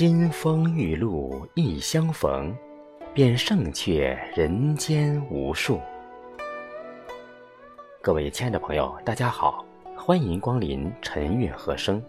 [0.00, 2.56] 金风玉露一相逢，
[3.12, 5.78] 便胜却人间无数。
[8.00, 9.62] 各位亲爱的朋友，大家好，
[9.94, 12.02] 欢迎光临晨韵和声。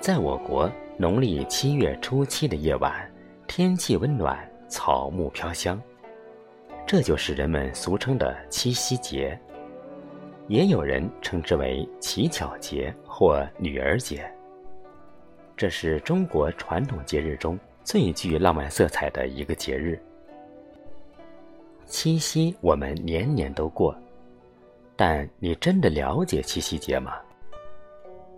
[0.00, 2.90] 在我国农历七月初七的夜晚，
[3.46, 5.78] 天气温暖，草木飘香，
[6.86, 9.38] 这就是人们俗称的七夕节。
[10.48, 14.26] 也有人称之为乞巧节或女儿节。
[15.56, 20.00] 这是中国传统节日中最具浪漫色彩的一个节日。
[21.86, 23.96] 七夕我们年年都过，
[24.96, 27.14] 但你真的了解七夕节吗？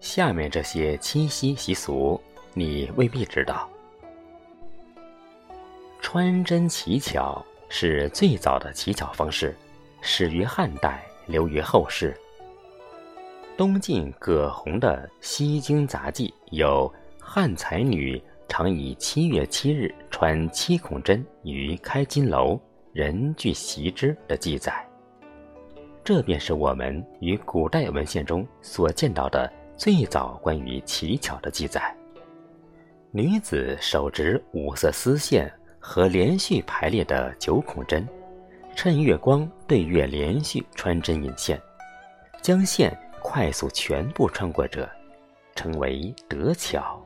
[0.00, 2.20] 下面这些七夕习俗
[2.52, 3.68] 你未必知道。
[6.00, 9.56] 穿针乞巧是最早的乞巧方式，
[10.00, 12.14] 始于汉代，流于后世。
[13.58, 22.56] 东晋葛洪的《西京杂记》有“汉才女常以七月七日穿七孔针于开金楼，
[22.92, 24.72] 人俱习之”的记载。
[26.04, 31.92] 这便是我们与古代文献中所见到的最早关于乞巧的记载。
[33.10, 38.06] 女子手执五色丝线和连续排列的九孔针，
[38.76, 41.60] 趁月光对月连续穿针引线，
[42.40, 42.96] 将线。
[43.30, 44.88] 快速全部穿过者，
[45.54, 46.98] 称为得巧。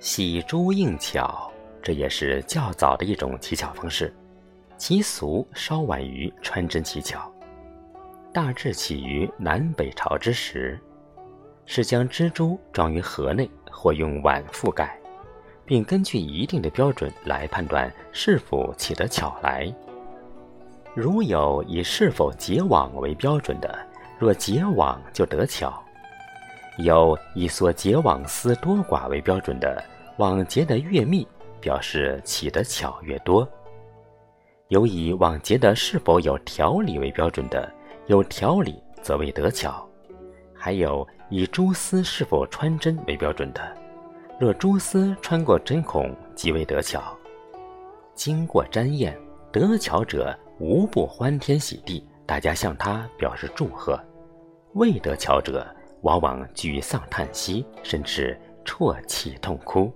[0.00, 1.48] 喜珠应巧，
[1.80, 4.12] 这也是较早的一种乞巧方式，
[4.76, 7.32] 其俗稍晚于穿针乞巧，
[8.32, 10.76] 大致起于南北朝之时，
[11.64, 14.98] 是将蜘蛛装于盒内或用碗覆盖，
[15.64, 19.72] 并根据一定的标准来判断是否起得巧来。
[21.00, 23.72] 如有以是否结网为标准的，
[24.18, 25.70] 若结网就得巧；
[26.78, 29.80] 有以所结网丝多寡为标准的，
[30.16, 31.24] 网结得越密，
[31.60, 33.46] 表示起得巧越多；
[34.70, 37.72] 有以网结的是否有条理为标准的，
[38.08, 39.70] 有条理则为得巧；
[40.52, 43.62] 还有以蛛丝是否穿针为标准的，
[44.40, 47.16] 若蛛丝穿过针孔即为得巧。
[48.16, 49.16] 经过瞻验，
[49.52, 50.36] 得巧者。
[50.58, 53.96] 无不欢天喜地，大家向他表示祝贺；
[54.74, 55.64] 未得巧者，
[56.02, 59.92] 往往沮丧叹息，甚至啜泣痛哭。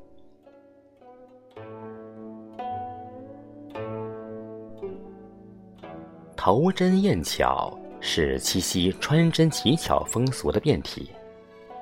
[6.37, 11.11] 投针验巧是七夕穿针乞巧风俗的变体，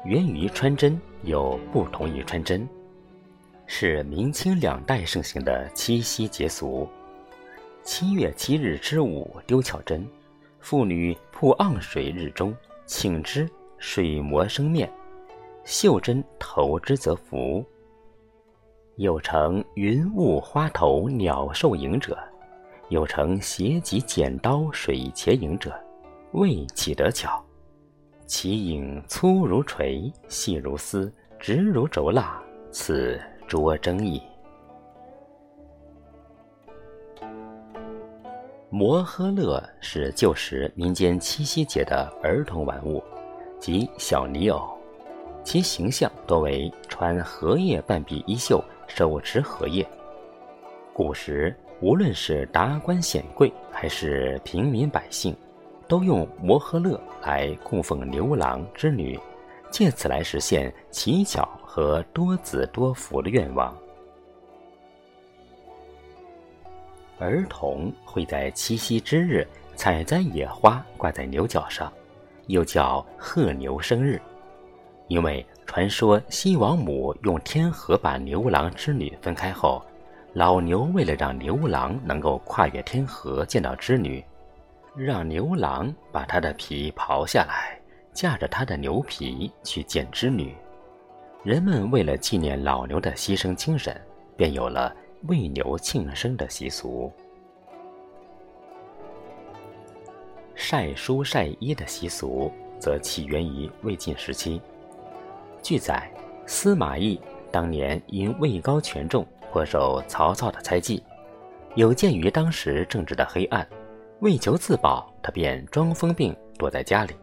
[0.05, 2.67] 源于穿针又不同于穿针，
[3.67, 6.89] 是明清两代盛行的七夕节俗。
[7.83, 10.07] 七月七日之午丢巧针，
[10.61, 12.55] 妇女铺盎水日中，
[12.85, 13.49] 请之
[13.79, 14.91] 水磨生面，
[15.65, 17.65] 绣针投之则服。
[18.97, 22.19] 有成云雾花头鸟兽影者，
[22.91, 25.73] 有成斜脊剪刀水茄影者，
[26.33, 27.43] 未起得巧。
[28.27, 32.41] 其影粗如锤，细如丝，直如轴蜡，
[32.71, 34.23] 此拙争矣。
[38.73, 43.03] 摩诃勒是旧时民间七夕节的儿童玩物，
[43.59, 44.79] 即小泥偶，
[45.43, 49.85] 其形象多为穿荷叶半臂衣袖，手持荷叶。
[50.95, 55.37] 古时无论是达官显贵还是平民百姓，
[55.89, 59.19] 都用摩诃勒来供奉牛郎织女，
[59.69, 63.77] 借此来实现乞巧和多子多福的愿望。
[67.21, 71.93] 儿童会在七夕之日采摘野花挂在牛角上，
[72.47, 74.21] 又叫贺牛生日。
[75.07, 79.83] 因为传说西王母用天河把牛郎织女分开后，
[80.33, 84.25] 老牛为了让牛郎能够跨越天河见到织女，
[84.97, 87.78] 让牛郎把他的皮刨下来，
[88.15, 90.55] 架着他的牛皮去见织女。
[91.43, 93.99] 人们为了纪念老牛的牺牲精神，
[94.37, 94.95] 便有了。
[95.28, 97.13] 为牛庆生的习俗，
[100.55, 104.61] 晒书晒衣的习俗则起源于魏晋时期。
[105.63, 106.11] 据载，
[106.47, 107.21] 司马懿
[107.53, 111.03] 当年因位高权重，颇受曹操的猜忌。
[111.75, 113.69] 有鉴于当时政治的黑暗，
[114.21, 117.15] 为求自保，他便装疯病躲在家里。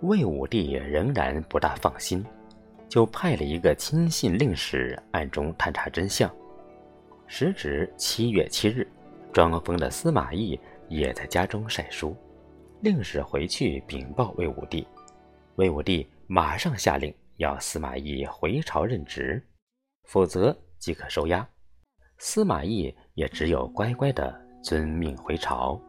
[0.00, 2.24] 魏武帝仍然不大放心，
[2.88, 6.28] 就派了一个亲信令史暗中探查真相。
[7.34, 8.86] 时值七月七日，
[9.32, 12.14] 装疯的司马懿也在家中晒书。
[12.82, 14.86] 令使回去禀报魏武帝。
[15.54, 19.42] 魏武帝马上下令要司马懿回朝任职，
[20.04, 21.48] 否则即可收押。
[22.18, 25.80] 司马懿也只有乖乖的遵命回朝。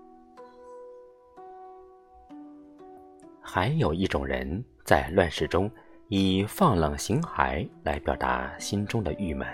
[3.41, 5.69] 还有一种人在乱世中
[6.07, 9.45] 以放浪形骸来表达心中的郁闷，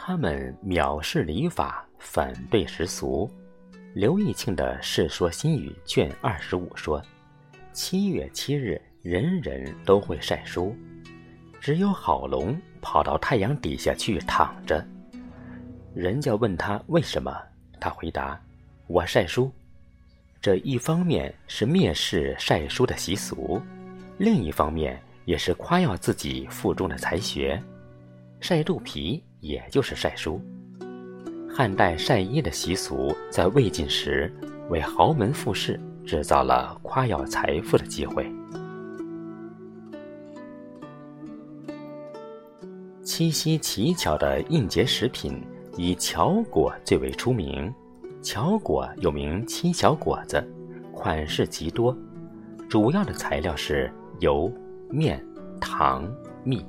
[0.00, 3.28] 他们藐视礼法，反对世俗。
[3.94, 7.02] 刘义庆的《世说新语》卷二十五说
[7.74, 10.72] ：“七月七日，人人都会晒书，
[11.60, 14.86] 只有郝龙跑到太阳底下去躺着。
[15.94, 17.36] 人家问他为什么，
[17.80, 18.40] 他回答
[18.86, 19.52] ：‘我晒书。’
[20.40, 23.60] 这一方面是蔑视晒书的习俗，
[24.16, 27.60] 另一方面也是夸耀自己腹中的才学。
[28.38, 30.40] 晒肚皮也就是晒书。”
[31.50, 34.32] 汉代晒衣的习俗在魏晋时，
[34.68, 38.30] 为豪门富士制造了夸耀财富的机会。
[43.02, 45.42] 七夕乞巧的应节食品
[45.76, 47.72] 以巧果最为出名，
[48.22, 50.46] 巧果又名七巧果子，
[50.92, 51.96] 款式极多，
[52.68, 53.90] 主要的材料是
[54.20, 54.52] 油、
[54.88, 55.24] 面、
[55.60, 56.08] 糖、
[56.44, 56.58] 蜜。《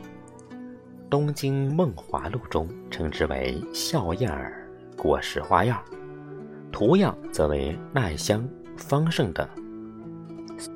[1.10, 4.70] 东京梦华录》中称之为笑燕儿。
[4.96, 5.82] 果实花样，
[6.72, 8.48] 图样则为奈香、
[8.78, 9.48] 方胜等。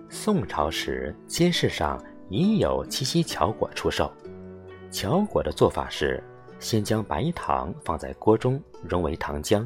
[0.09, 4.11] 宋朝时，街市上已有七夕巧果出售。
[4.89, 6.23] 巧果的做法是：
[6.59, 9.63] 先将白糖放在锅中融为糖浆，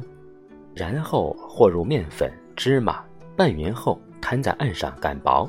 [0.74, 3.02] 然后和入面粉、芝麻，
[3.36, 5.48] 拌匀后摊在案上擀薄，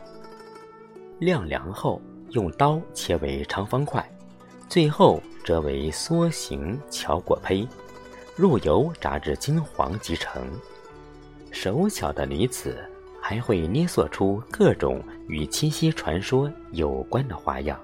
[1.20, 4.08] 晾凉后用刀切为长方块，
[4.70, 7.68] 最后折为梭形巧果胚。
[8.36, 10.48] 入油炸至金黄即成。
[11.52, 12.78] 手巧的女子
[13.22, 17.78] 还会捏塑出各种与七夕传说有关的花样。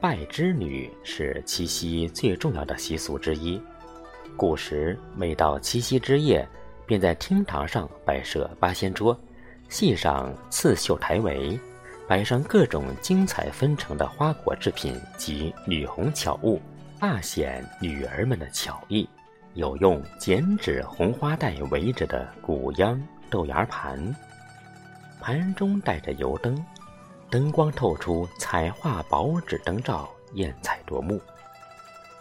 [0.00, 3.60] 拜织女是七夕最重要的习俗之一。
[4.36, 6.46] 古时每到七夕之夜，
[6.86, 9.18] 便在厅堂上摆设八仙桌，
[9.68, 11.58] 系上刺绣台围。
[12.06, 16.60] 摆上各种精彩纷呈的花果制品及女红巧物，
[17.00, 19.08] 大显女儿们的巧艺。
[19.54, 24.14] 有用剪纸红花带围着的古秧豆芽盘，
[25.18, 26.62] 盘中带着油灯，
[27.30, 31.18] 灯光透出彩画薄纸灯罩，艳彩夺目。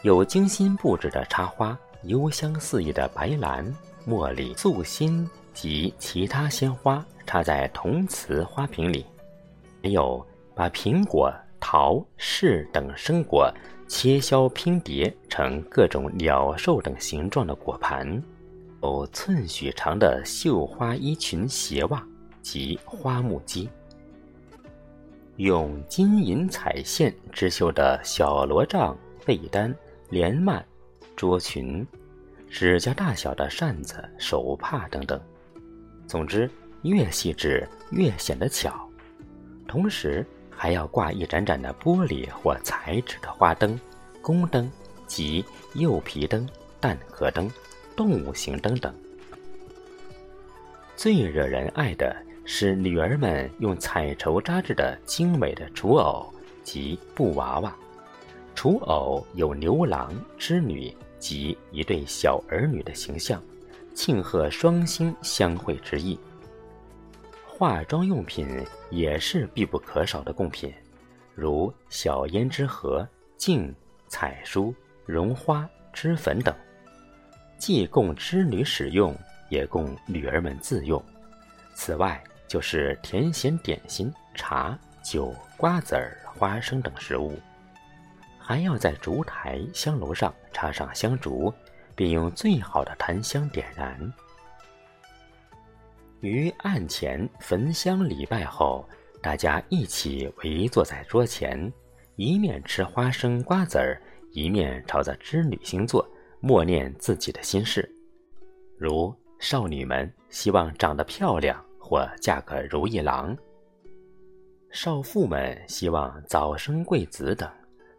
[0.03, 3.65] 有精心布置的插花，幽香四溢的白兰、
[4.07, 9.05] 茉莉、素心及其他鲜花插在铜瓷花瓶里。
[9.81, 10.25] 还有
[10.55, 13.51] 把苹果、桃、柿等生果
[13.87, 18.23] 切削拼叠成各种鸟兽等形状的果盘，
[18.81, 22.05] 有寸许长的绣花衣裙、鞋袜
[22.41, 23.69] 及花木屐，
[25.35, 29.73] 用金银彩线织绣的小罗帐、被单、
[30.09, 30.63] 帘幔、
[31.15, 31.85] 桌裙，
[32.49, 35.19] 指甲大小的扇子、手帕等等。
[36.07, 36.49] 总之，
[36.83, 38.87] 越细致越显得巧。
[39.67, 43.79] 同时还要挂一盏盏的玻璃或彩纸的花灯、
[44.21, 44.71] 宫灯
[45.07, 46.47] 及釉皮灯、
[46.79, 47.49] 蛋壳灯、
[47.95, 48.93] 动物形灯等。
[50.95, 56.31] 最惹人爱的是女儿们用彩绸扎制的精美的竹偶
[56.63, 57.75] 及布娃娃。
[58.53, 63.41] 竹偶有牛郎织女及一对小儿女的形象，
[63.95, 66.19] 庆贺双星相会之意。
[67.63, 68.45] 化妆用品
[68.89, 70.69] 也是必不可少的贡品，
[71.33, 73.73] 如小胭脂盒、镜、
[74.09, 76.53] 彩梳、绒花、脂粉等，
[77.57, 79.17] 既供织女使用，
[79.47, 81.01] 也供女儿们自用。
[81.73, 87.39] 此外，就是甜咸点心、茶酒、瓜子儿、花生等食物，
[88.37, 91.53] 还要在烛台、香炉上插上香烛，
[91.95, 94.13] 并用最好的檀香点燃。
[96.23, 98.87] 于案前焚香礼拜后，
[99.21, 101.69] 大家一起围坐在桌前，
[102.15, 104.01] 一面吃花生瓜子儿，
[104.31, 106.07] 一面朝着织女星座
[106.39, 107.93] 默念自己的心事，
[108.77, 113.37] 如少女们希望长得漂亮或嫁个如意郎，
[114.71, 117.51] 少妇们希望早生贵子等，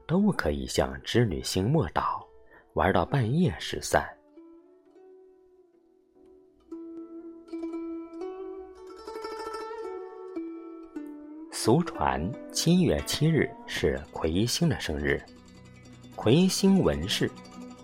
[0.07, 2.25] 都可以向织女星默祷，
[2.73, 4.14] 玩到半夜时散。
[11.65, 15.19] 俗传七月七日是魁星的生日，
[16.15, 17.33] 魁星文士，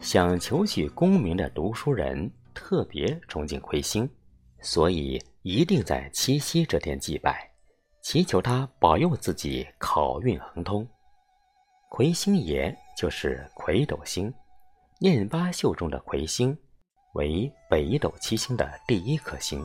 [0.02, 4.06] 想求取功名的读书人特别崇敬魁星，
[4.60, 7.50] 所以一定在七夕这天祭拜，
[8.02, 10.86] 祈求他保佑自己考运亨通。
[11.88, 14.30] 魁星爷就是魁斗星，
[14.98, 16.54] 念八宿中的魁星，
[17.14, 19.64] 为北斗七星的第一颗星，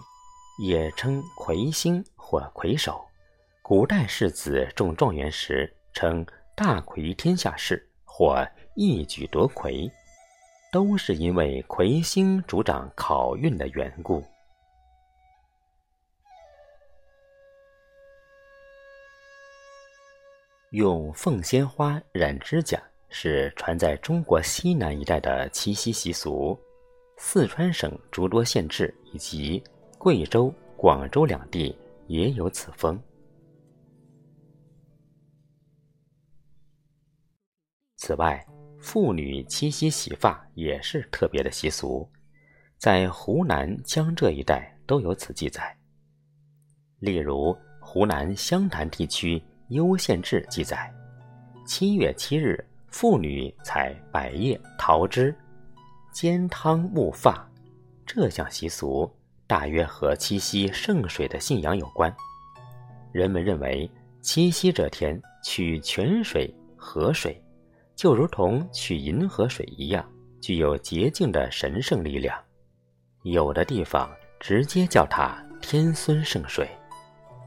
[0.63, 3.05] 也称魁星或魁首。
[3.67, 9.91] 古代士子中状元时，称大魁天下士或一举夺魁，
[10.71, 14.23] 都是因为魁星主掌考运的缘故。
[20.69, 22.79] 用凤仙花染指甲
[23.09, 26.55] 是传在中国西南一带的七夕习俗，
[27.17, 29.63] 四川省诸多县志以及
[29.97, 33.01] 贵州、广州两地也有此风。
[37.95, 38.45] 此外，
[38.79, 42.09] 妇女七夕洗发也是特别的习俗，
[42.77, 45.75] 在湖南、江浙一带都有此记载。
[46.99, 49.41] 例如，湖南湘潭地区。
[49.69, 50.93] 幽县志记载，
[51.65, 55.35] 七月七日，妇女采百叶、桃枝，
[56.13, 57.49] 煎汤沐发。
[58.05, 59.11] 这项习俗
[59.47, 62.15] 大约和七夕圣水的信仰有关。
[63.11, 63.89] 人们认为，
[64.21, 67.43] 七夕这天取泉水、河水，
[67.95, 70.05] 就如同取银河水一样，
[70.41, 72.37] 具有洁净的神圣力量。
[73.23, 74.09] 有的地方
[74.39, 76.69] 直接叫它“天孙圣水”，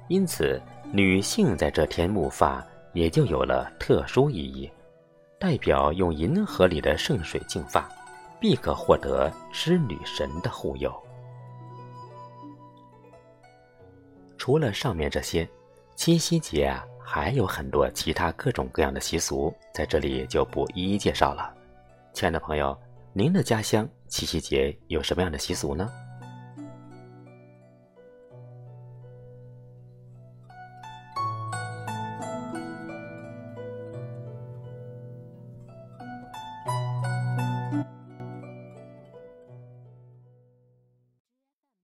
[0.08, 0.60] 因此。
[0.90, 4.70] 女性在这天沐发，也就有了特殊意义，
[5.38, 7.86] 代表用银河里的圣水净发，
[8.40, 10.90] 必可获得织女神的护佑。
[14.38, 15.46] 除了上面这些，
[15.94, 21.50] 七夕节啊，还有很多其他各种各样的习俗，在这里就不一一介绍了。
[22.12, 22.78] 亲爱的朋友，
[23.14, 25.90] 您的家乡七夕节有什么样的习俗呢？